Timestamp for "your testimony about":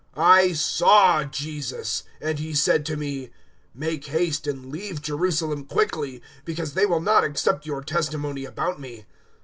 7.67-8.79